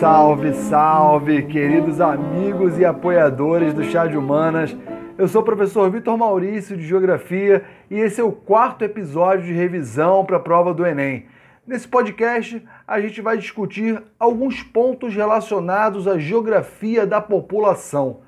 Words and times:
Salve, 0.00 0.54
salve, 0.54 1.42
queridos 1.42 2.00
amigos 2.00 2.78
e 2.78 2.86
apoiadores 2.86 3.74
do 3.74 3.84
Chá 3.84 4.06
de 4.06 4.16
Humanas. 4.16 4.74
Eu 5.18 5.28
sou 5.28 5.42
o 5.42 5.44
professor 5.44 5.90
Vitor 5.90 6.16
Maurício 6.16 6.74
de 6.74 6.86
Geografia 6.86 7.66
e 7.90 8.00
esse 8.00 8.18
é 8.18 8.24
o 8.24 8.32
quarto 8.32 8.82
episódio 8.82 9.44
de 9.44 9.52
revisão 9.52 10.24
para 10.24 10.38
a 10.38 10.40
prova 10.40 10.72
do 10.72 10.86
Enem. 10.86 11.26
Nesse 11.66 11.86
podcast, 11.86 12.66
a 12.88 12.98
gente 12.98 13.20
vai 13.20 13.36
discutir 13.36 14.02
alguns 14.18 14.62
pontos 14.62 15.14
relacionados 15.14 16.08
à 16.08 16.16
geografia 16.18 17.06
da 17.06 17.20
população. 17.20 18.20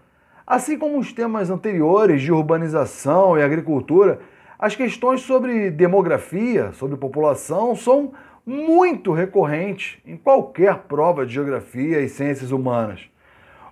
Assim 0.47 0.77
como 0.77 0.99
os 0.99 1.11
temas 1.11 1.49
anteriores 1.49 2.21
de 2.21 2.31
urbanização 2.31 3.39
e 3.39 3.43
agricultura, 3.43 4.21
as 4.59 4.77
questões 4.77 5.23
sobre 5.23 5.71
demografia, 5.71 6.71
sobre 6.73 6.99
população, 6.99 7.75
são 7.75 8.13
muito 8.45 9.13
recorrentes 9.13 9.99
em 10.05 10.17
qualquer 10.17 10.79
prova 10.81 11.25
de 11.25 11.35
geografia 11.35 12.01
e 12.01 12.09
ciências 12.09 12.51
humanas. 12.51 13.09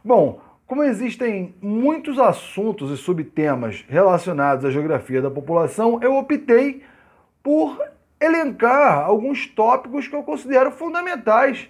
Bom, 0.04 0.40
como 0.66 0.84
existem 0.84 1.54
muitos 1.60 2.18
assuntos 2.18 2.90
e 2.90 2.96
subtemas 2.96 3.84
relacionados 3.88 4.64
à 4.64 4.70
geografia 4.70 5.20
da 5.20 5.30
população, 5.30 5.98
eu 6.00 6.16
optei 6.16 6.82
por 7.42 7.76
elencar 8.20 9.04
alguns 9.04 9.46
tópicos 9.46 10.06
que 10.06 10.14
eu 10.14 10.22
considero 10.22 10.70
fundamentais 10.70 11.68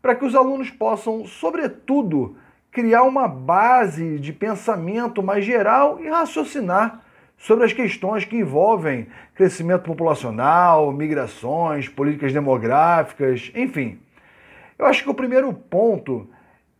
para 0.00 0.14
que 0.14 0.24
os 0.24 0.34
alunos 0.34 0.70
possam, 0.70 1.26
sobretudo, 1.26 2.36
criar 2.70 3.02
uma 3.02 3.28
base 3.28 4.18
de 4.18 4.32
pensamento 4.32 5.22
mais 5.22 5.44
geral 5.44 6.00
e 6.00 6.08
raciocinar 6.08 7.02
sobre 7.38 7.64
as 7.64 7.72
questões 7.72 8.24
que 8.24 8.36
envolvem 8.36 9.06
crescimento 9.34 9.84
populacional, 9.84 10.92
migrações, 10.92 11.88
políticas 11.88 12.32
demográficas, 12.32 13.50
enfim. 13.54 13.98
Eu 14.76 14.86
acho 14.86 15.04
que 15.04 15.10
o 15.10 15.14
primeiro 15.14 15.52
ponto 15.52 16.28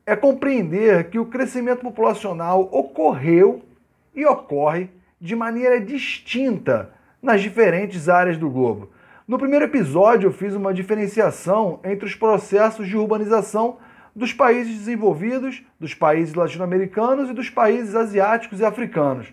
é 0.04 0.16
compreender 0.16 1.10
que 1.10 1.18
o 1.18 1.26
crescimento 1.26 1.82
populacional 1.82 2.68
ocorreu 2.72 3.62
e 4.14 4.26
ocorre 4.26 4.90
de 5.20 5.36
maneira 5.36 5.80
distinta 5.80 6.90
nas 7.22 7.40
diferentes 7.40 8.08
áreas 8.08 8.36
do 8.36 8.50
globo. 8.50 8.90
No 9.26 9.38
primeiro 9.38 9.66
episódio, 9.66 10.28
eu 10.28 10.32
fiz 10.32 10.54
uma 10.54 10.72
diferenciação 10.72 11.80
entre 11.84 12.06
os 12.06 12.14
processos 12.14 12.88
de 12.88 12.96
urbanização 12.96 13.76
dos 14.16 14.32
países 14.32 14.74
desenvolvidos, 14.78 15.62
dos 15.78 15.94
países 15.94 16.34
latino-americanos 16.34 17.30
e 17.30 17.34
dos 17.34 17.50
países 17.50 17.94
asiáticos 17.94 18.60
e 18.60 18.64
africanos. 18.64 19.32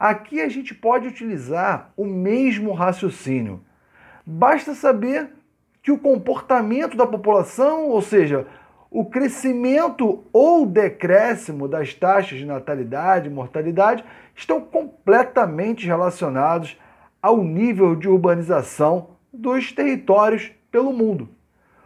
Aqui 0.00 0.40
a 0.40 0.48
gente 0.48 0.74
pode 0.74 1.06
utilizar 1.06 1.92
o 1.94 2.06
mesmo 2.06 2.72
raciocínio. 2.72 3.60
Basta 4.24 4.74
saber 4.74 5.28
que 5.82 5.92
o 5.92 5.98
comportamento 5.98 6.96
da 6.96 7.06
população, 7.06 7.90
ou 7.90 8.00
seja, 8.00 8.46
o 8.90 9.04
crescimento 9.04 10.24
ou 10.32 10.64
decréscimo 10.64 11.68
das 11.68 11.92
taxas 11.92 12.38
de 12.38 12.46
natalidade 12.46 13.28
e 13.28 13.32
mortalidade, 13.32 14.02
estão 14.34 14.58
completamente 14.58 15.86
relacionados 15.86 16.80
ao 17.20 17.44
nível 17.44 17.94
de 17.94 18.08
urbanização 18.08 19.10
dos 19.30 19.70
territórios 19.70 20.50
pelo 20.70 20.94
mundo. 20.94 21.28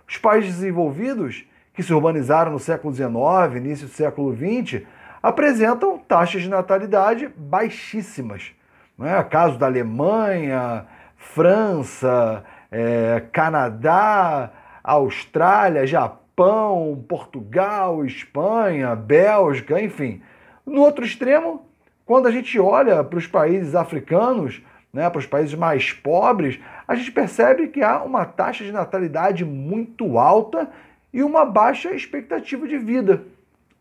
Os 0.09 0.19
países 0.19 0.55
desenvolvidos, 0.55 1.45
que 1.73 1.83
se 1.83 1.93
urbanizaram 1.93 2.53
no 2.53 2.61
século 2.61 2.95
XIX, 2.95 3.57
início 3.57 3.89
do 3.89 3.93
século 3.93 4.33
XX, 4.33 4.83
apresentam 5.25 5.97
taxas 5.97 6.43
de 6.43 6.51
natalidade 6.51 7.31
baixíssimas. 7.35 8.53
Não 8.99 9.07
é? 9.07 9.25
Caso 9.25 9.57
da 9.57 9.65
Alemanha, 9.65 10.85
França, 11.17 12.45
é, 12.71 13.23
Canadá, 13.33 14.51
Austrália, 14.83 15.87
Japão, 15.87 17.03
Portugal, 17.09 18.05
Espanha, 18.05 18.95
Bélgica, 18.95 19.81
enfim. 19.81 20.21
No 20.67 20.83
outro 20.83 21.07
extremo, 21.07 21.67
quando 22.05 22.29
a 22.29 22.31
gente 22.31 22.61
olha 22.61 23.03
para 23.03 23.19
os 23.19 23.27
países 23.27 23.75
africanos, 23.75 24.61
né, 24.93 25.09
para 25.09 25.21
os 25.21 25.27
países 25.27 25.55
mais 25.55 25.91
pobres, 25.91 26.61
a 26.87 26.95
gente 26.95 27.11
percebe 27.11 27.69
que 27.69 27.83
há 27.83 28.03
uma 28.03 28.27
taxa 28.27 28.63
de 28.63 28.71
natalidade 28.71 29.43
muito 29.43 30.19
alta 30.19 30.69
e 31.15 31.23
uma 31.23 31.47
baixa 31.47 31.95
expectativa 31.95 32.69
de 32.69 32.77
vida 32.77 33.25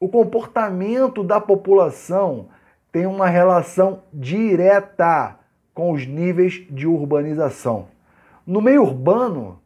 o 0.04 0.10
comportamento 0.10 1.24
da 1.24 1.40
população 1.40 2.50
tem 2.92 3.06
uma 3.06 3.30
relação 3.30 4.04
direta 4.14 5.40
com 5.74 5.94
os 5.94 6.06
níveis 6.06 6.68
de 6.70 6.86
urbanização. 6.86 7.88
No 8.46 8.60
meio 8.60 8.82
urbano, 8.82 9.62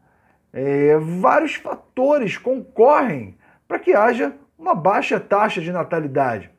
é, 0.54 0.96
vários 1.00 1.56
fatores 1.56 2.38
concorrem 2.38 3.36
para 3.68 3.80
que 3.80 3.96
haja 3.96 4.32
uma 4.60 4.76
baixa 4.76 5.20
taxa 5.20 5.60
de 5.60 5.72
natalidade. 5.72 6.52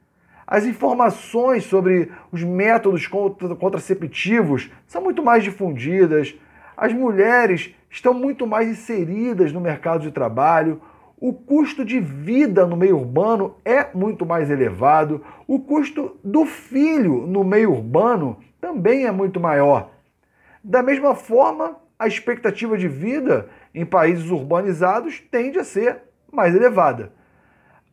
As 0.45 0.65
informações 0.65 1.63
sobre 1.63 2.11
os 2.33 2.43
métodos 2.43 3.07
contraceptivos 3.07 4.73
são 4.89 5.01
muito 5.01 5.23
mais 5.23 5.45
difundidas, 5.45 6.35
as 6.77 6.93
mulheres 6.93 7.73
estão 7.89 8.13
muito 8.13 8.45
mais 8.45 8.69
inseridas 8.69 9.53
no 9.53 9.61
mercado 9.61 10.01
de 10.03 10.11
trabalho, 10.11 10.83
o 11.21 11.33
custo 11.33 11.85
de 11.85 11.99
vida 12.01 12.67
no 12.67 12.77
meio 12.77 12.99
urbano 12.99 13.57
é 13.65 13.89
muito 13.95 14.25
mais 14.25 14.51
elevado, 14.51 15.25
o 15.47 15.59
custo 15.59 16.17
do 16.23 16.47
filho 16.47 17.27
no 17.27 17.43
meio 17.43 17.73
urbano 17.73 18.39
também 18.61 19.07
é 19.07 19.11
muito 19.11 19.41
maior. 19.41 19.91
Da 20.63 20.83
mesma 20.83 21.15
forma, 21.15 21.77
a 21.99 22.07
expectativa 22.07 22.79
de 22.79 22.87
vida 22.87 23.49
em 23.75 23.85
países 23.85 24.31
urbanizados 24.31 25.21
tende 25.31 25.59
a 25.59 25.65
ser 25.65 25.99
mais 26.33 26.55
elevada. 26.55 27.13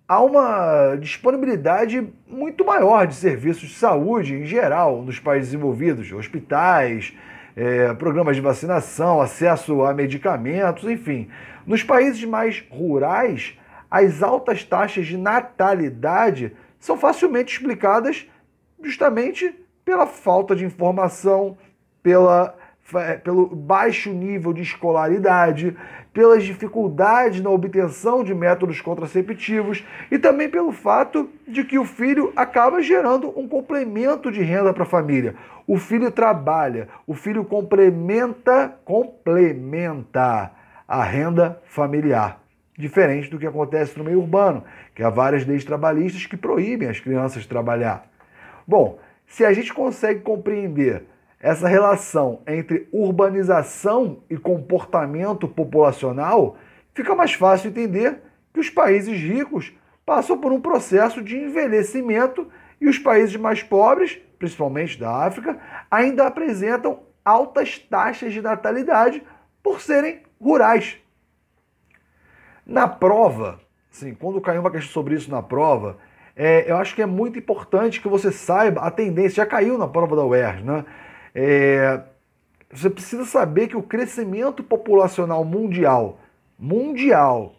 Há 0.08 0.22
uma 0.22 0.96
disponibilidade 0.98 2.08
muito 2.28 2.64
maior 2.64 3.08
de 3.08 3.16
serviços 3.16 3.70
de 3.70 3.76
saúde 3.76 4.36
em 4.36 4.46
geral 4.46 5.02
nos 5.02 5.20
países 5.20 5.50
desenvolvidos, 5.50 6.12
hospitais, 6.12 7.12
é, 7.56 7.94
programas 7.94 8.36
de 8.36 8.42
vacinação, 8.42 9.22
acesso 9.22 9.84
a 9.84 9.94
medicamentos, 9.94 10.84
enfim. 10.90 11.30
Nos 11.66 11.84
países 11.84 12.24
mais 12.26 12.64
rurais, 12.70 13.58
as 13.90 14.22
altas 14.22 14.64
taxas 14.64 15.08
de 15.08 15.18
natalidade 15.18 16.56
são 16.80 16.98
facilmente 16.98 17.54
explicadas 17.54 18.28
justamente 18.84 19.56
pela 19.84 20.06
falta 20.06 20.56
de 20.56 20.66
informação, 20.66 21.58
pela, 22.04 22.56
pelo 23.24 23.48
baixo 23.48 24.12
nível 24.12 24.54
de 24.54 24.62
escolaridade, 24.62 25.76
pelas 26.14 26.44
dificuldades 26.44 27.42
na 27.42 27.50
obtenção 27.50 28.24
de 28.24 28.34
métodos 28.34 28.80
contraceptivos 28.80 29.84
e 30.12 30.20
também 30.20 30.48
pelo 30.48 30.72
fato 30.72 31.30
de 31.48 31.64
que 31.64 31.80
o 31.80 31.86
filho 31.86 32.32
acaba 32.36 32.82
gerando 32.82 33.38
um 33.38 33.48
complemento 33.48 34.32
de 34.32 34.42
renda 34.42 34.72
para 34.72 34.84
a 34.84 34.88
família. 34.88 35.36
O 35.68 35.78
filho 35.78 36.12
trabalha, 36.12 36.88
o 37.08 37.16
filho 37.16 37.44
complementa, 37.44 38.78
complementa 38.86 40.52
a 40.88 41.04
renda 41.04 41.60
familiar. 41.66 42.40
Diferente 42.78 43.30
do 43.30 43.40
que 43.40 43.48
acontece 43.48 43.98
no 43.98 44.04
meio 44.04 44.20
urbano, 44.20 44.64
que 44.94 45.02
há 45.02 45.10
várias 45.10 45.46
leis 45.46 45.66
trabalhistas 45.66 46.26
que 46.28 46.38
proíbem 46.38 46.88
as 46.88 47.00
crianças 47.00 47.46
trabalhar. 47.46 48.06
Bom, 48.68 49.00
se 49.26 49.44
a 49.44 49.52
gente 49.54 49.74
consegue 49.74 50.20
compreender 50.20 51.04
essa 51.40 51.68
relação 51.68 52.42
entre 52.48 52.88
urbanização 52.92 54.24
e 54.30 54.38
comportamento 54.38 55.48
populacional, 55.48 56.58
fica 56.94 57.14
mais 57.14 57.34
fácil 57.34 57.70
entender 57.70 58.22
que 58.54 58.60
os 58.60 58.70
países 58.70 59.20
ricos 59.20 59.74
passam 60.06 60.38
por 60.38 60.52
um 60.52 60.62
processo 60.62 61.22
de 61.22 61.38
envelhecimento 61.38 62.48
e 62.80 62.88
os 62.88 62.98
países 62.98 63.36
mais 63.36 63.62
pobres, 63.62 64.18
principalmente 64.40 65.00
da 65.00 65.26
África, 65.26 65.60
ainda 65.90 66.28
apresentam 66.28 67.00
altas 67.24 67.80
taxas 67.80 68.32
de 68.32 68.42
natalidade 68.42 69.24
por 69.62 69.82
serem 69.82 70.22
rurais. 70.40 70.98
Na 72.66 72.88
prova, 72.88 73.60
sim, 73.90 74.14
quando 74.14 74.42
caiu 74.42 74.62
uma 74.62 74.72
questão 74.72 74.92
sobre 74.92 75.16
isso 75.16 75.30
na 75.30 75.42
prova, 75.42 75.98
é, 76.36 76.70
eu 76.70 76.78
acho 76.78 76.94
que 76.94 77.02
é 77.02 77.06
muito 77.06 77.40
importante 77.40 78.02
que 78.02 78.08
você 78.08 78.32
saiba 78.32 78.82
a 78.82 78.92
tendência. 78.92 79.38
Já 79.38 79.46
caiu 79.46 79.78
na 79.78 79.88
prova 79.88 80.16
da 80.16 80.26
UERJ, 80.26 80.64
né? 80.64 80.86
É, 81.36 82.02
você 82.72 82.90
precisa 82.90 83.26
saber 83.26 83.68
que 83.68 83.76
o 83.76 83.84
crescimento 83.84 84.64
populacional 84.64 85.44
mundial, 85.44 86.20
mundial, 86.58 87.56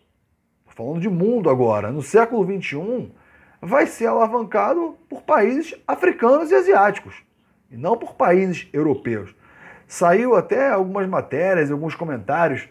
falando 0.68 1.00
de 1.00 1.10
mundo 1.10 1.50
agora, 1.50 1.92
no 1.92 2.00
século 2.00 2.42
XXI, 2.44 3.12
vai 3.60 3.86
ser 3.86 4.06
alavancado 4.06 4.96
por 5.08 5.22
países 5.22 5.74
africanos 5.86 6.50
e 6.50 6.54
asiáticos, 6.54 7.22
e 7.70 7.76
não 7.76 7.98
por 7.98 8.14
países 8.14 8.66
europeus. 8.72 9.34
Saiu 9.86 10.34
até 10.34 10.70
algumas 10.70 11.06
matérias, 11.06 11.70
alguns 11.70 11.94
comentários 11.94 12.68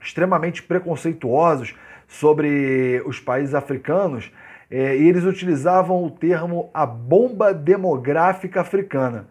extremamente 0.00 0.62
preconceituosos 0.62 1.74
sobre 2.08 3.02
os 3.04 3.20
países 3.20 3.54
africanos, 3.54 4.32
é, 4.70 4.96
e 4.96 5.08
eles 5.08 5.24
utilizavam 5.24 6.02
o 6.02 6.10
termo 6.10 6.70
a 6.72 6.86
bomba 6.86 7.52
demográfica 7.52 8.60
africana. 8.62 9.28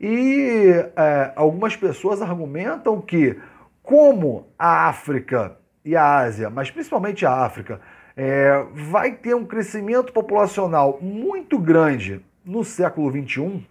E 0.00 0.70
é, 0.96 1.32
algumas 1.34 1.74
pessoas 1.74 2.22
argumentam 2.22 3.00
que, 3.00 3.38
como 3.82 4.46
a 4.58 4.88
África 4.88 5.56
e 5.84 5.96
a 5.96 6.18
Ásia, 6.18 6.50
mas 6.50 6.70
principalmente 6.70 7.26
a 7.26 7.32
África, 7.32 7.80
é, 8.16 8.64
vai 8.72 9.12
ter 9.12 9.34
um 9.34 9.44
crescimento 9.44 10.12
populacional 10.12 10.98
muito 11.00 11.58
grande 11.58 12.20
no 12.44 12.64
século 12.64 13.10
XXI, 13.10 13.66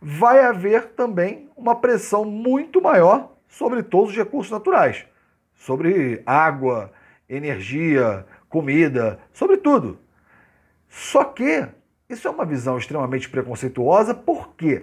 vai 0.00 0.40
haver 0.44 0.88
também 0.88 1.48
uma 1.56 1.74
pressão 1.74 2.24
muito 2.24 2.80
maior 2.80 3.32
sobre 3.48 3.82
todos 3.82 4.10
os 4.10 4.16
recursos 4.16 4.52
naturais, 4.52 5.04
sobre 5.54 6.22
água, 6.24 6.92
energia, 7.28 8.24
comida, 8.48 9.18
sobre 9.32 9.56
tudo. 9.56 9.98
Só 10.88 11.24
que 11.24 11.66
isso 12.08 12.26
é 12.26 12.30
uma 12.30 12.44
visão 12.44 12.78
extremamente 12.78 13.28
preconceituosa, 13.28 14.14
porque 14.14 14.82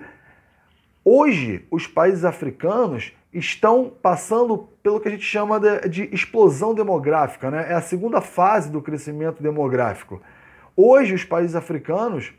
hoje 1.06 1.66
os 1.70 1.86
países 1.86 2.26
africanos 2.26 3.14
estão 3.32 3.92
passando 4.02 4.70
pelo 4.82 5.00
que 5.00 5.08
a 5.08 5.12
gente 5.12 5.24
chama 5.24 5.60
de, 5.60 5.90
de, 5.90 6.16
explosão 6.16 6.74
demográfica, 6.74 7.52
né? 7.52 7.68
É 7.70 7.74
a 7.74 7.82
segunda 7.82 8.22
fase 8.22 8.72
do 8.72 8.82
crescimento 8.82 9.44
demográfico. 9.44 10.22
Hoje 10.76 11.14
os 11.14 11.24
países 11.24 11.56
africanos 11.56 12.34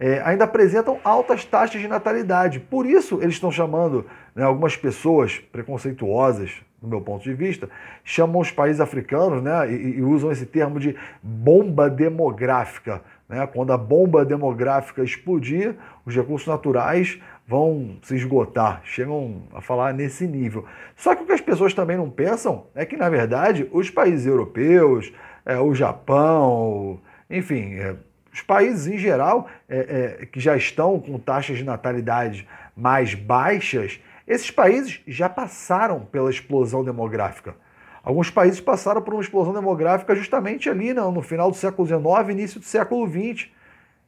é, 0.00 0.20
ainda 0.24 0.44
apresentam 0.44 0.98
altas 1.04 1.44
taxas 1.44 1.80
de 1.80 1.86
natalidade. 1.86 2.58
Por 2.58 2.86
isso, 2.86 3.20
eles 3.22 3.34
estão 3.34 3.52
chamando, 3.52 4.04
né, 4.34 4.42
algumas 4.42 4.76
pessoas 4.76 5.38
preconceituosas, 5.38 6.50
do 6.80 6.88
meu 6.88 7.00
ponto 7.00 7.22
de 7.22 7.32
vista, 7.32 7.70
chamam 8.02 8.40
os 8.40 8.50
países 8.50 8.80
africanos 8.80 9.40
né, 9.40 9.72
e, 9.72 9.98
e 9.98 10.02
usam 10.02 10.32
esse 10.32 10.44
termo 10.44 10.80
de 10.80 10.96
bomba 11.22 11.88
demográfica. 11.88 13.00
Né? 13.28 13.46
Quando 13.46 13.72
a 13.72 13.78
bomba 13.78 14.24
demográfica 14.24 15.04
explodir, 15.04 15.76
os 16.04 16.16
recursos 16.16 16.48
naturais 16.48 17.20
vão 17.46 17.98
se 18.02 18.14
esgotar, 18.14 18.80
chegam 18.84 19.42
a 19.52 19.60
falar 19.60 19.92
nesse 19.92 20.26
nível. 20.26 20.64
Só 20.96 21.14
que 21.14 21.22
o 21.22 21.26
que 21.26 21.32
as 21.32 21.40
pessoas 21.40 21.74
também 21.74 21.96
não 21.96 22.08
pensam 22.08 22.66
é 22.74 22.86
que, 22.86 22.96
na 22.96 23.08
verdade, 23.08 23.68
os 23.72 23.90
países 23.90 24.26
europeus, 24.26 25.12
é, 25.44 25.58
o 25.58 25.74
Japão, 25.74 27.00
enfim, 27.28 27.74
é, 27.74 27.96
os 28.32 28.40
países 28.40 28.86
em 28.86 28.96
geral 28.96 29.48
é, 29.68 30.20
é, 30.22 30.26
que 30.26 30.40
já 30.40 30.56
estão 30.56 30.98
com 30.98 31.18
taxas 31.18 31.58
de 31.58 31.64
natalidade 31.64 32.48
mais 32.76 33.14
baixas, 33.14 34.00
esses 34.26 34.50
países 34.50 35.00
já 35.06 35.28
passaram 35.28 36.00
pela 36.00 36.30
explosão 36.30 36.82
demográfica. 36.84 37.54
Alguns 38.02 38.30
países 38.30 38.60
passaram 38.60 39.02
por 39.02 39.14
uma 39.14 39.22
explosão 39.22 39.52
demográfica 39.52 40.14
justamente 40.16 40.68
ali 40.70 40.94
no, 40.94 41.12
no 41.12 41.22
final 41.22 41.50
do 41.50 41.56
século 41.56 41.86
XIX, 41.86 42.30
início 42.30 42.58
do 42.58 42.66
século 42.66 43.06
XX. 43.06 43.48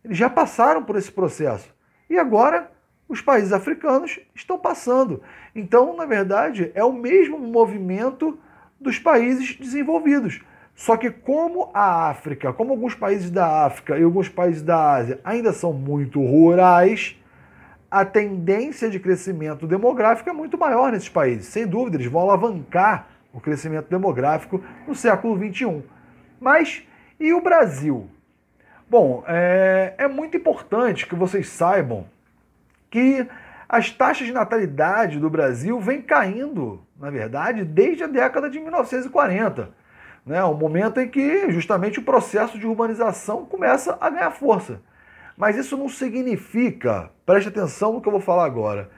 Eles 0.04 0.16
já 0.16 0.30
passaram 0.30 0.82
por 0.82 0.96
esse 0.96 1.12
processo. 1.12 1.72
E 2.08 2.18
agora 2.18 2.70
os 3.08 3.20
países 3.20 3.52
africanos 3.52 4.18
estão 4.34 4.58
passando. 4.58 5.22
Então, 5.54 5.96
na 5.96 6.04
verdade, 6.04 6.70
é 6.74 6.82
o 6.82 6.92
mesmo 6.92 7.38
movimento 7.38 8.38
dos 8.80 8.98
países 8.98 9.56
desenvolvidos. 9.56 10.42
Só 10.74 10.96
que 10.96 11.10
como 11.10 11.70
a 11.72 12.08
África, 12.08 12.52
como 12.52 12.72
alguns 12.72 12.94
países 12.94 13.30
da 13.30 13.64
África 13.64 13.96
e 13.98 14.02
alguns 14.02 14.28
países 14.28 14.62
da 14.62 14.94
Ásia 14.94 15.20
ainda 15.24 15.52
são 15.52 15.72
muito 15.72 16.20
rurais, 16.20 17.16
a 17.90 18.04
tendência 18.04 18.90
de 18.90 18.98
crescimento 18.98 19.68
demográfico 19.68 20.28
é 20.28 20.32
muito 20.32 20.58
maior 20.58 20.90
nesses 20.90 21.08
países. 21.08 21.46
Sem 21.46 21.66
dúvida, 21.66 21.96
eles 21.96 22.10
vão 22.10 22.22
alavancar 22.22 23.06
o 23.32 23.40
crescimento 23.40 23.88
demográfico 23.88 24.60
no 24.86 24.94
século 24.94 25.36
XXI. 25.36 25.82
Mas 26.40 26.82
e 27.20 27.32
o 27.32 27.40
Brasil? 27.40 28.08
Bom, 28.90 29.22
é, 29.28 29.94
é 29.96 30.08
muito 30.08 30.36
importante 30.36 31.06
que 31.06 31.14
vocês 31.14 31.48
saibam 31.48 32.06
que 32.94 33.26
as 33.68 33.90
taxas 33.90 34.26
de 34.26 34.32
natalidade 34.32 35.18
do 35.18 35.28
Brasil 35.28 35.80
vêm 35.80 36.00
caindo, 36.00 36.80
na 36.98 37.10
verdade, 37.10 37.64
desde 37.64 38.04
a 38.04 38.06
década 38.06 38.48
de 38.48 38.60
1940 38.60 39.82
né? 40.24 40.42
o 40.44 40.54
momento 40.54 41.00
em 41.00 41.08
que 41.08 41.50
justamente 41.50 41.98
o 41.98 42.04
processo 42.04 42.58
de 42.58 42.66
urbanização 42.66 43.44
começa 43.44 43.98
a 44.00 44.08
ganhar 44.08 44.30
força. 44.30 44.80
Mas 45.36 45.56
isso 45.56 45.76
não 45.76 45.88
significa, 45.88 47.10
preste 47.26 47.48
atenção 47.48 47.92
no 47.92 48.00
que 48.00 48.08
eu 48.08 48.12
vou 48.12 48.20
falar 48.20 48.44
agora, 48.44 48.90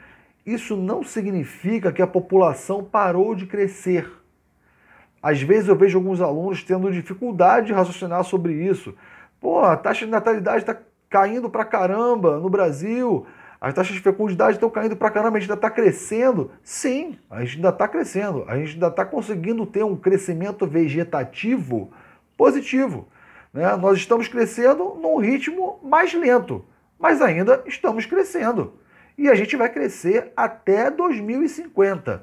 isso 0.45 0.77
não 0.77 1.03
significa 1.03 1.91
que 1.91 2.03
a 2.03 2.07
população 2.07 2.85
parou 2.85 3.35
de 3.35 3.47
crescer. 3.47 4.09
Às 5.23 5.43
vezes 5.43 5.69
eu 5.69 5.75
vejo 5.75 5.99
alguns 5.99 6.21
alunos 6.21 6.63
tendo 6.63 6.93
dificuldade 6.93 7.69
de 7.69 7.73
raciocinar 7.73 8.23
sobre 8.23 8.53
isso. 8.53 8.95
Pô, 9.41 9.61
a 9.61 9.77
taxa 9.77 10.05
de 10.05 10.13
natalidade 10.13 10.59
está 10.59 10.77
caindo 11.09 11.49
pra 11.51 11.65
caramba 11.65 12.39
no 12.39 12.49
Brasil, 12.51 13.27
as 13.61 13.73
taxas 13.75 13.95
de 13.95 14.01
fecundidade 14.01 14.57
estão 14.57 14.69
caindo 14.69 14.97
para 14.97 15.11
caramba, 15.11 15.39
a 15.39 15.41
gente 15.41 15.51
ainda 15.51 15.59
está 15.59 15.71
crescendo. 15.71 16.51
Sim, 16.63 17.19
a 17.31 17.45
gente 17.45 17.57
ainda 17.57 17.71
está 17.71 17.89
crescendo. 17.89 18.45
A 18.47 18.57
gente 18.57 18.75
ainda 18.75 18.89
está 18.89 19.05
conseguindo 19.05 19.65
ter 19.67 19.85
um 19.85 19.97
crescimento 19.97 20.67
vegetativo 20.67 21.91
positivo. 22.37 23.09
Né? 23.53 23.75
Nós 23.77 23.99
estamos 23.99 24.29
crescendo 24.29 24.99
num 25.01 25.17
ritmo 25.17 25.81
mais 25.83 26.13
lento, 26.13 26.65
mas 26.99 27.23
ainda 27.23 27.63
estamos 27.67 28.05
crescendo. 28.05 28.75
E 29.17 29.29
a 29.31 29.35
gente 29.35 29.57
vai 29.57 29.71
crescer 29.71 30.33
até 30.37 30.91
2050. 30.91 32.23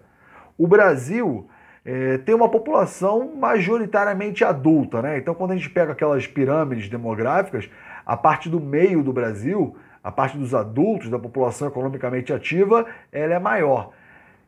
O 0.56 0.68
Brasil 0.68 1.50
é, 1.84 2.20
tem 2.20 2.36
uma 2.36 2.50
população 2.50 3.36
majoritariamente 3.36 4.44
adulta. 4.44 5.02
Né? 5.02 5.18
Então, 5.18 5.34
quando 5.34 5.52
a 5.52 5.56
gente 5.56 5.72
pega 5.72 5.94
aquelas 5.94 6.28
pirâmides 6.28 6.88
demográficas, 6.88 7.68
a 8.06 8.16
parte 8.16 8.48
do 8.48 8.60
meio 8.60 9.02
do 9.02 9.12
Brasil 9.12 9.76
a 10.04 10.12
parte 10.12 10.38
dos 10.38 10.54
adultos, 10.54 11.10
da 11.10 11.18
população 11.18 11.68
economicamente 11.68 12.34
ativa, 12.34 12.86
ela 13.12 13.34
é 13.34 13.40
maior. 13.40 13.94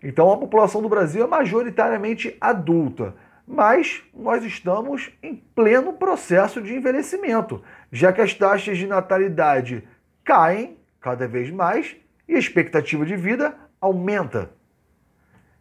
Então 0.03 0.31
a 0.31 0.37
população 0.37 0.81
do 0.81 0.89
Brasil 0.89 1.23
é 1.23 1.27
majoritariamente 1.27 2.35
adulta, 2.41 3.15
mas 3.47 4.03
nós 4.13 4.43
estamos 4.43 5.11
em 5.23 5.35
pleno 5.35 5.93
processo 5.93 6.61
de 6.61 6.75
envelhecimento, 6.75 7.63
já 7.91 8.11
que 8.11 8.21
as 8.21 8.33
taxas 8.33 8.77
de 8.77 8.85
natalidade 8.85 9.87
caem 10.23 10.77
cada 10.99 11.27
vez 11.27 11.49
mais 11.49 11.95
e 12.27 12.35
a 12.35 12.39
expectativa 12.39 13.05
de 13.05 13.15
vida 13.15 13.55
aumenta. 13.79 14.51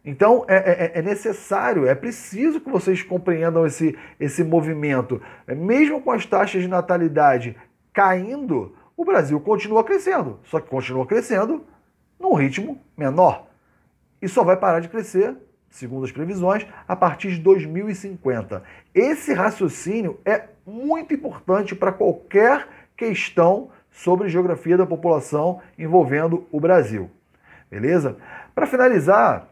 Então 0.03 0.45
é, 0.47 0.55
é, 0.55 0.99
é, 0.99 1.01
necessário, 1.01 1.87
é 1.87 1.95
preciso 1.95 2.59
que 2.59 2.69
vocês 2.69 3.01
compreendam 3.01 3.65
esse, 3.65 3.97
esse 4.19 4.43
movimento. 4.43 5.21
Mesmo 5.47 6.01
com 6.01 6.11
as 6.11 6.25
taxas 6.25 6.61
de 6.61 6.67
natalidade 6.67 7.55
caindo, 7.91 8.75
o 8.97 9.03
Brasil 9.03 9.39
continua 9.39 9.83
crescendo, 9.83 10.39
só 10.43 10.59
que 10.59 10.69
continua 10.69 11.05
crescendo 11.05 11.63
num 12.19 12.33
ritmo 12.33 12.81
menor. 12.97 13.47
E 14.21 14.27
só 14.27 14.43
vai 14.43 14.57
parar 14.57 14.79
de 14.79 14.87
crescer, 14.87 15.35
segundo 15.69 16.05
as 16.05 16.11
previsões, 16.11 16.65
a 16.87 16.95
partir 16.95 17.31
de 17.31 17.39
2050. 17.39 18.63
Esse 18.93 19.33
raciocínio 19.33 20.19
é 20.25 20.45
muito 20.65 21.13
importante 21.13 21.75
para 21.75 21.91
qualquer 21.91 22.67
questão 22.95 23.69
sobre 23.91 24.29
geografia 24.29 24.77
da 24.77 24.85
população 24.85 25.61
envolvendo 25.77 26.47
o 26.51 26.59
Brasil. 26.59 27.09
Beleza? 27.69 28.17
Para 28.53 28.65
finalizar, 28.65 29.49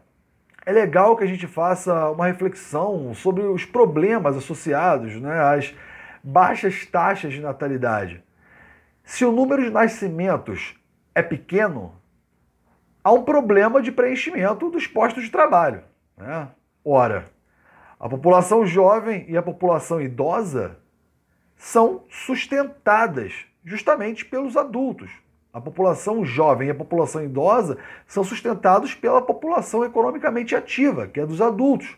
é 0.66 0.72
legal 0.72 1.16
que 1.16 1.24
a 1.24 1.26
gente 1.26 1.46
faça 1.46 2.10
uma 2.10 2.26
reflexão 2.26 3.12
sobre 3.14 3.42
os 3.42 3.64
problemas 3.64 4.36
associados 4.36 5.20
né, 5.20 5.38
às 5.38 5.74
baixas 6.22 6.86
taxas 6.86 7.32
de 7.32 7.40
natalidade. 7.40 8.22
Se 9.04 9.22
o 9.22 9.30
número 9.30 9.62
de 9.62 9.70
nascimentos 9.70 10.74
é 11.14 11.22
pequeno, 11.22 11.94
há 13.02 13.12
um 13.12 13.22
problema 13.22 13.82
de 13.82 13.92
preenchimento 13.92 14.70
dos 14.70 14.86
postos 14.86 15.24
de 15.24 15.30
trabalho. 15.30 15.84
Né? 16.16 16.48
Ora, 16.82 17.26
a 18.00 18.08
população 18.08 18.66
jovem 18.66 19.26
e 19.28 19.36
a 19.36 19.42
população 19.42 20.00
idosa 20.00 20.78
são 21.54 22.04
sustentadas 22.10 23.44
justamente 23.62 24.24
pelos 24.24 24.56
adultos. 24.56 25.10
A 25.52 25.60
população 25.60 26.24
jovem 26.24 26.68
e 26.68 26.70
a 26.70 26.74
população 26.74 27.22
idosa 27.22 27.78
são 28.06 28.24
sustentados 28.24 28.94
pela 28.94 29.22
população 29.22 29.84
economicamente 29.84 30.56
ativa, 30.56 31.06
que 31.06 31.20
é 31.20 31.26
dos 31.26 31.40
adultos. 31.40 31.96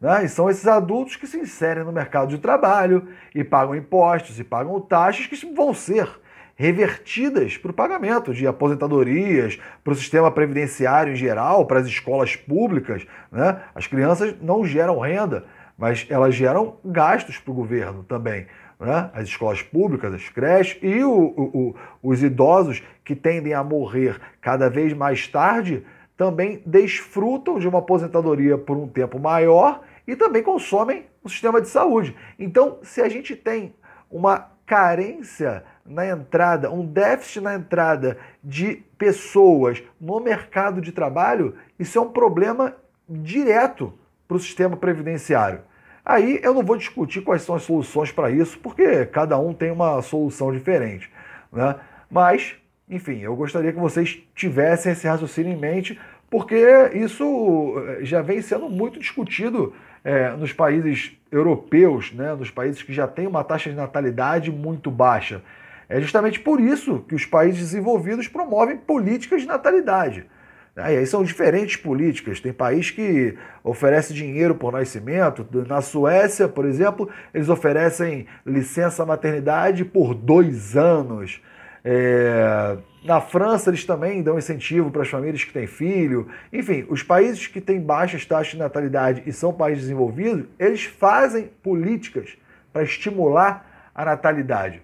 Né? 0.00 0.24
E 0.24 0.28
são 0.28 0.48
esses 0.48 0.66
adultos 0.66 1.16
que 1.16 1.26
se 1.26 1.36
inserem 1.36 1.84
no 1.84 1.92
mercado 1.92 2.28
de 2.28 2.38
trabalho 2.38 3.08
e 3.34 3.44
pagam 3.44 3.74
impostos 3.74 4.38
e 4.38 4.44
pagam 4.44 4.80
taxas 4.80 5.26
que 5.26 5.52
vão 5.52 5.74
ser 5.74 6.08
revertidas 6.56 7.56
para 7.56 7.70
o 7.70 7.74
pagamento 7.74 8.32
de 8.32 8.46
aposentadorias, 8.46 9.58
para 9.82 9.92
o 9.92 9.96
sistema 9.96 10.30
previdenciário 10.30 11.12
em 11.12 11.16
geral, 11.16 11.66
para 11.66 11.80
as 11.80 11.86
escolas 11.86 12.36
públicas. 12.36 13.06
Né? 13.30 13.60
As 13.74 13.86
crianças 13.86 14.34
não 14.40 14.64
geram 14.64 14.98
renda, 14.98 15.44
mas 15.76 16.06
elas 16.08 16.34
geram 16.34 16.76
gastos 16.84 17.38
para 17.38 17.50
o 17.50 17.54
governo 17.54 18.04
também. 18.04 18.46
Né? 18.78 19.10
As 19.12 19.28
escolas 19.28 19.62
públicas, 19.62 20.14
as 20.14 20.28
creches 20.28 20.78
e 20.82 21.02
o, 21.02 21.12
o, 21.12 21.74
os 22.02 22.22
idosos 22.22 22.82
que 23.04 23.16
tendem 23.16 23.54
a 23.54 23.64
morrer 23.64 24.20
cada 24.40 24.68
vez 24.70 24.92
mais 24.92 25.26
tarde 25.26 25.84
também 26.16 26.62
desfrutam 26.64 27.58
de 27.58 27.66
uma 27.66 27.80
aposentadoria 27.80 28.56
por 28.56 28.76
um 28.76 28.86
tempo 28.86 29.18
maior 29.18 29.80
e 30.06 30.14
também 30.14 30.42
consomem 30.42 31.06
o 31.22 31.28
sistema 31.28 31.60
de 31.60 31.68
saúde. 31.68 32.16
Então, 32.38 32.78
se 32.82 33.00
a 33.00 33.08
gente 33.08 33.34
tem 33.34 33.74
uma 34.10 34.50
carência 34.66 35.64
na 35.84 36.06
entrada, 36.06 36.70
um 36.70 36.84
déficit 36.84 37.40
na 37.40 37.54
entrada 37.54 38.16
de 38.42 38.82
pessoas 38.96 39.82
no 40.00 40.18
mercado 40.20 40.80
de 40.80 40.92
trabalho, 40.92 41.54
isso 41.78 41.98
é 41.98 42.00
um 42.00 42.10
problema 42.10 42.74
direto 43.08 43.92
para 44.26 44.36
o 44.36 44.40
sistema 44.40 44.76
previdenciário. 44.76 45.60
Aí 46.04 46.40
eu 46.42 46.52
não 46.52 46.62
vou 46.62 46.76
discutir 46.76 47.22
quais 47.22 47.42
são 47.42 47.54
as 47.54 47.62
soluções 47.62 48.12
para 48.12 48.30
isso, 48.30 48.58
porque 48.58 49.06
cada 49.06 49.38
um 49.38 49.52
tem 49.52 49.70
uma 49.70 50.00
solução 50.02 50.52
diferente. 50.52 51.10
Né? 51.52 51.76
Mas, 52.10 52.56
enfim, 52.88 53.20
eu 53.20 53.34
gostaria 53.34 53.72
que 53.72 53.78
vocês 53.78 54.22
tivessem 54.34 54.92
esse 54.92 55.06
raciocínio 55.06 55.52
em 55.52 55.56
mente, 55.56 55.98
porque 56.30 56.90
isso 56.94 57.74
eh, 57.86 57.98
já 58.04 58.20
vem 58.20 58.42
sendo 58.42 58.68
muito 58.68 58.98
discutido 58.98 59.72
é, 60.04 60.30
nos 60.32 60.52
países 60.52 61.16
europeus, 61.32 62.12
né, 62.12 62.34
nos 62.34 62.50
países 62.50 62.82
que 62.82 62.92
já 62.92 63.08
têm 63.08 63.26
uma 63.26 63.42
taxa 63.42 63.70
de 63.70 63.76
natalidade 63.76 64.52
muito 64.52 64.90
baixa. 64.90 65.42
É 65.88 66.00
justamente 66.00 66.40
por 66.40 66.60
isso 66.60 67.04
que 67.08 67.14
os 67.14 67.26
países 67.26 67.60
desenvolvidos 67.60 68.28
promovem 68.28 68.76
políticas 68.76 69.42
de 69.42 69.48
natalidade. 69.48 70.26
E 70.76 70.80
aí 70.80 71.06
são 71.06 71.22
diferentes 71.22 71.76
políticas. 71.76 72.40
Tem 72.40 72.52
país 72.52 72.90
que 72.90 73.36
oferece 73.62 74.12
dinheiro 74.12 74.56
por 74.56 74.72
nascimento. 74.72 75.46
Na 75.68 75.80
Suécia, 75.80 76.48
por 76.48 76.64
exemplo, 76.64 77.08
eles 77.32 77.48
oferecem 77.48 78.26
licença 78.44 79.06
maternidade 79.06 79.84
por 79.84 80.14
dois 80.14 80.76
anos. 80.76 81.40
É... 81.84 82.76
Na 83.04 83.20
França, 83.20 83.70
eles 83.70 83.84
também 83.84 84.22
dão 84.22 84.38
incentivo 84.38 84.90
para 84.90 85.02
as 85.02 85.08
famílias 85.08 85.44
que 85.44 85.52
têm 85.52 85.66
filho. 85.66 86.26
Enfim, 86.52 86.86
os 86.88 87.02
países 87.02 87.46
que 87.46 87.60
têm 87.60 87.78
baixas 87.78 88.24
taxas 88.24 88.52
de 88.52 88.58
natalidade 88.58 89.22
e 89.26 89.32
são 89.32 89.52
países 89.52 89.84
desenvolvidos, 89.84 90.46
eles 90.58 90.84
fazem 90.84 91.50
políticas 91.62 92.36
para 92.72 92.82
estimular 92.82 93.90
a 93.94 94.04
natalidade. 94.06 94.82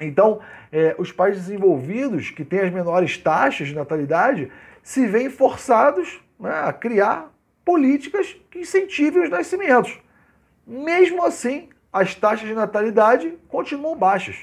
Então, 0.00 0.40
é, 0.72 0.94
os 0.98 1.12
países 1.12 1.46
desenvolvidos, 1.46 2.30
que 2.30 2.44
têm 2.44 2.60
as 2.60 2.72
menores 2.72 3.16
taxas 3.18 3.68
de 3.68 3.74
natalidade, 3.74 4.50
se 4.82 5.06
veem 5.06 5.30
forçados 5.30 6.20
né, 6.38 6.50
a 6.64 6.72
criar 6.72 7.32
políticas 7.64 8.36
que 8.50 8.60
incentivem 8.60 9.24
os 9.24 9.30
nascimentos. 9.30 9.98
Mesmo 10.66 11.24
assim, 11.24 11.68
as 11.92 12.14
taxas 12.14 12.46
de 12.46 12.54
natalidade 12.54 13.36
continuam 13.48 13.96
baixas. 13.96 14.36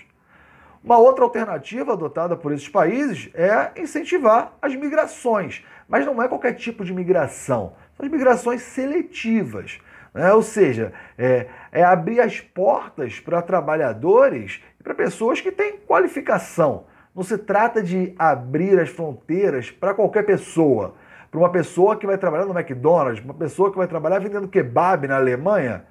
Uma 0.84 1.00
outra 1.00 1.24
alternativa 1.24 1.94
adotada 1.94 2.36
por 2.36 2.52
esses 2.52 2.70
países 2.70 3.32
é 3.34 3.72
incentivar 3.76 4.56
as 4.62 4.76
migrações, 4.76 5.64
mas 5.88 6.06
não 6.06 6.22
é 6.22 6.28
qualquer 6.28 6.54
tipo 6.54 6.86
de 6.86 6.94
migração, 6.94 7.74
são 7.98 8.06
as 8.06 8.12
migrações 8.12 8.62
seletivas. 8.62 9.80
Né? 10.16 10.32
Ou 10.34 10.42
seja, 10.42 10.94
é, 11.18 11.48
é 11.74 11.84
abrir 11.84 12.22
as 12.22 12.40
portas 12.40 13.20
para 13.20 13.42
trabalhadores 13.42 14.64
e 14.80 14.84
para 14.84 14.96
pessoas 14.96 15.42
que 15.42 15.52
têm 15.52 15.78
qualificação. 15.86 16.86
Não 17.14 17.22
se 17.22 17.38
trata 17.38 17.84
de 17.84 18.16
abrir 18.18 18.80
as 18.80 18.90
fronteiras 18.90 19.70
para 19.70 19.94
qualquer 19.94 20.26
pessoa. 20.26 20.96
Para 21.30 21.40
uma 21.40 21.50
pessoa 21.50 21.98
que 21.98 22.08
vai 22.08 22.18
trabalhar 22.18 22.46
no 22.46 22.58
McDonald's, 22.58 23.24
uma 23.24 23.34
pessoa 23.34 23.70
que 23.70 23.78
vai 23.78 23.88
trabalhar 23.88 24.20
vendendo 24.20 24.48
kebab 24.48 25.06
na 25.06 25.18
Alemanha, 25.18 25.84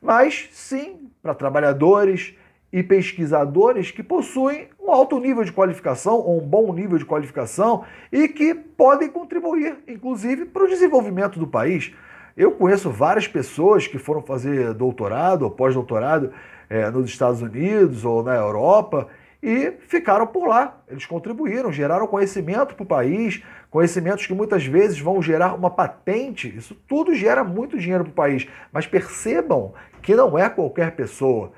mas 0.00 0.48
sim 0.52 1.10
para 1.20 1.34
trabalhadores 1.34 2.36
e 2.72 2.84
pesquisadores 2.84 3.90
que 3.90 4.02
possuem 4.02 4.68
um 4.80 4.92
alto 4.92 5.18
nível 5.18 5.42
de 5.42 5.52
qualificação 5.52 6.14
ou 6.14 6.40
um 6.40 6.46
bom 6.46 6.72
nível 6.72 6.98
de 6.98 7.04
qualificação 7.04 7.84
e 8.12 8.28
que 8.28 8.54
podem 8.54 9.08
contribuir, 9.08 9.78
inclusive, 9.88 10.46
para 10.46 10.64
o 10.64 10.68
desenvolvimento 10.68 11.38
do 11.38 11.48
país. 11.48 11.92
Eu 12.36 12.52
conheço 12.52 12.90
várias 12.90 13.28
pessoas 13.28 13.86
que 13.86 13.98
foram 13.98 14.22
fazer 14.22 14.72
doutorado 14.74 15.42
ou 15.42 15.50
pós-doutorado 15.50 16.32
é, 16.68 16.90
nos 16.90 17.10
Estados 17.10 17.42
Unidos 17.42 18.04
ou 18.04 18.22
na 18.22 18.34
Europa 18.34 19.08
e 19.42 19.72
ficaram 19.88 20.26
por 20.26 20.46
lá. 20.46 20.80
Eles 20.88 21.04
contribuíram, 21.04 21.72
geraram 21.72 22.06
conhecimento 22.06 22.74
para 22.74 22.84
o 22.84 22.86
país, 22.86 23.42
conhecimentos 23.68 24.26
que 24.26 24.32
muitas 24.32 24.64
vezes 24.64 24.98
vão 24.98 25.20
gerar 25.20 25.54
uma 25.54 25.68
patente. 25.68 26.48
Isso 26.56 26.74
tudo 26.88 27.14
gera 27.14 27.42
muito 27.42 27.78
dinheiro 27.78 28.04
para 28.04 28.10
o 28.12 28.14
país. 28.14 28.48
Mas 28.72 28.86
percebam 28.86 29.74
que 30.00 30.14
não 30.14 30.38
é 30.38 30.48
qualquer 30.48 30.92
pessoa. 30.92 31.52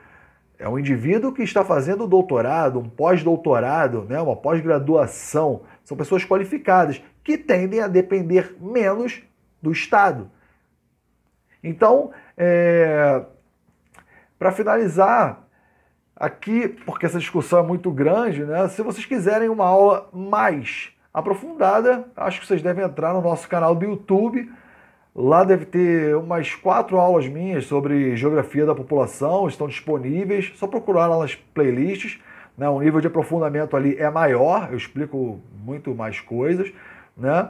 É 0.59 0.69
um 0.69 0.78
indivíduo 0.78 1.33
que 1.33 1.43
está 1.43 1.64
fazendo 1.64 2.07
doutorado, 2.07 2.78
um 2.78 2.88
pós-doutorado, 2.88 4.07
né, 4.09 4.21
uma 4.21 4.37
pós-graduação. 4.37 5.62
São 5.85 5.97
pessoas 5.97 6.25
qualificadas 6.25 7.02
que 7.23 7.37
tendem 7.37 7.81
a 7.81 7.88
depender 7.88 8.57
menos 8.61 9.23
do 9.61 9.71
Estado. 9.71 10.31
Então, 11.64 12.12
é... 12.37 13.23
para 14.38 14.52
finalizar, 14.52 15.42
aqui, 16.14 16.68
porque 16.87 17.06
essa 17.06 17.18
discussão 17.18 17.59
é 17.59 17.62
muito 17.62 17.90
grande, 17.90 18.44
né? 18.44 18.68
Se 18.68 18.83
vocês 18.83 19.04
quiserem 19.04 19.49
uma 19.49 19.64
aula 19.64 20.09
mais 20.12 20.92
aprofundada, 21.12 22.04
acho 22.16 22.40
que 22.40 22.47
vocês 22.47 22.62
devem 22.62 22.85
entrar 22.85 23.12
no 23.14 23.21
nosso 23.21 23.49
canal 23.49 23.75
do 23.75 23.85
YouTube 23.85 24.49
Lá 25.14 25.44
deve 25.44 25.64
ter 25.64 26.16
umas 26.16 26.56
quatro 26.56 26.99
aulas 26.99 27.28
minhas 27.28 27.66
sobre 27.66 28.16
geografia 28.16 28.66
da 28.66 28.75
população, 28.75 29.47
estão 29.47 29.68
disponíveis. 29.68 30.52
Só 30.56 30.66
procurar 30.66 31.06
lá 31.06 31.21
nas 31.21 31.37
playlists. 31.37 32.18
Né? 32.59 32.68
O 32.68 32.80
nível 32.80 33.00
de 33.00 33.06
aprofundamento 33.06 33.76
ali 33.76 33.97
é 33.97 34.11
maior, 34.11 34.68
eu 34.73 34.76
explico 34.76 35.40
muito 35.64 35.94
mais 35.94 36.21
coisas. 36.21 36.73
Né? 37.16 37.49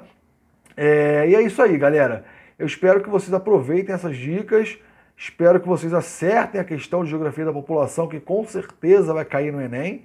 É, 0.77 1.27
e 1.27 1.35
é 1.35 1.41
isso 1.41 1.63
aí, 1.63 1.79
galera. 1.79 2.27
Eu 2.65 2.67
espero 2.67 3.03
que 3.03 3.11
vocês 3.11 3.35
aproveitem 3.35 3.95
essas 3.95 4.17
dicas. 4.17 4.79
Espero 5.15 5.61
que 5.61 5.69
vocês 5.69 5.93
acertem 5.93 6.59
a 6.59 6.65
questão 6.65 7.05
de 7.05 7.11
geografia 7.11 7.45
da 7.45 7.53
população, 7.53 8.09
que 8.09 8.19
com 8.19 8.43
certeza 8.47 9.13
vai 9.13 9.27
cair 9.27 9.53
no 9.53 9.61
Enem 9.61 10.03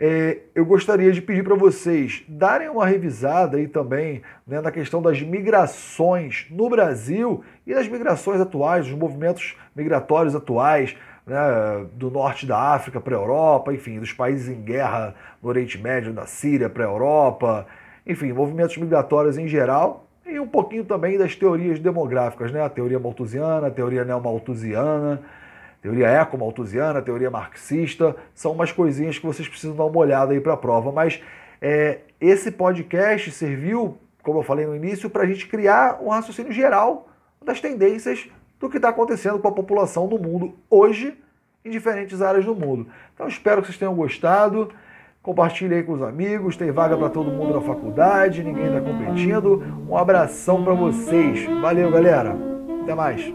é, 0.00 0.38
eu 0.54 0.64
gostaria 0.64 1.10
de 1.10 1.20
pedir 1.20 1.42
para 1.42 1.56
vocês 1.56 2.24
darem 2.28 2.68
uma 2.68 2.86
revisada 2.86 3.56
aí 3.56 3.66
também 3.66 4.22
né, 4.46 4.60
na 4.60 4.70
questão 4.70 5.02
das 5.02 5.20
migrações 5.20 6.46
no 6.50 6.70
Brasil 6.70 7.44
e 7.66 7.74
das 7.74 7.88
migrações 7.88 8.40
atuais, 8.40 8.86
dos 8.86 8.96
movimentos 8.96 9.56
migratórios 9.74 10.36
atuais, 10.36 10.96
né, 11.26 11.36
do 11.94 12.10
norte 12.10 12.46
da 12.46 12.56
África 12.74 13.00
para 13.00 13.16
a 13.16 13.20
Europa, 13.20 13.74
enfim, 13.74 13.98
dos 13.98 14.12
países 14.12 14.48
em 14.48 14.62
guerra 14.62 15.14
no 15.42 15.48
Oriente 15.48 15.76
Médio, 15.76 16.12
da 16.12 16.26
Síria 16.26 16.70
para 16.70 16.84
a 16.84 16.88
Europa, 16.88 17.66
enfim, 18.06 18.32
movimentos 18.32 18.76
migratórios 18.76 19.36
em 19.36 19.48
geral 19.48 20.07
e 20.28 20.38
um 20.38 20.46
pouquinho 20.46 20.84
também 20.84 21.16
das 21.16 21.34
teorias 21.34 21.78
demográficas, 21.78 22.52
né, 22.52 22.62
a 22.62 22.68
teoria 22.68 22.98
malthusiana, 22.98 23.68
a 23.68 23.70
teoria 23.70 24.04
neomalthusiana, 24.04 25.22
Teoria 25.80 26.08
eco-malthusiana, 26.08 27.00
teoria 27.00 27.30
marxista, 27.30 28.16
são 28.34 28.52
umas 28.52 28.72
coisinhas 28.72 29.16
que 29.18 29.24
vocês 29.24 29.46
precisam 29.46 29.76
dar 29.76 29.84
uma 29.84 29.98
olhada 29.98 30.32
aí 30.32 30.40
para 30.40 30.54
a 30.54 30.56
prova. 30.56 30.90
Mas 30.90 31.22
é, 31.62 32.00
esse 32.20 32.50
podcast 32.50 33.30
serviu, 33.30 33.96
como 34.22 34.40
eu 34.40 34.42
falei 34.42 34.66
no 34.66 34.74
início, 34.74 35.08
para 35.08 35.22
a 35.22 35.26
gente 35.26 35.46
criar 35.46 36.02
um 36.02 36.08
raciocínio 36.08 36.50
geral 36.50 37.08
das 37.44 37.60
tendências 37.60 38.28
do 38.58 38.68
que 38.68 38.76
está 38.76 38.88
acontecendo 38.88 39.38
com 39.38 39.46
a 39.46 39.52
população 39.52 40.08
no 40.08 40.18
mundo 40.18 40.54
hoje, 40.68 41.16
em 41.64 41.70
diferentes 41.70 42.20
áreas 42.20 42.44
do 42.44 42.56
mundo. 42.56 42.88
Então 43.14 43.28
espero 43.28 43.60
que 43.60 43.68
vocês 43.68 43.78
tenham 43.78 43.94
gostado. 43.94 44.72
Compartilhe 45.28 45.74
aí 45.74 45.82
com 45.82 45.92
os 45.92 46.00
amigos, 46.00 46.56
tem 46.56 46.72
vaga 46.72 46.96
para 46.96 47.10
todo 47.10 47.30
mundo 47.30 47.52
na 47.52 47.60
faculdade, 47.60 48.42
ninguém 48.42 48.64
está 48.64 48.80
competindo. 48.80 49.62
Um 49.86 49.94
abração 49.94 50.64
para 50.64 50.72
vocês. 50.72 51.44
Valeu, 51.60 51.90
galera. 51.90 52.34
Até 52.82 52.94
mais. 52.94 53.30